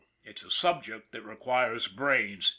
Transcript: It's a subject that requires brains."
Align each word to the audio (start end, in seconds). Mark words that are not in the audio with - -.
It's 0.23 0.41
a 0.43 0.49
subject 0.49 1.11
that 1.11 1.21
requires 1.21 1.87
brains." 1.87 2.49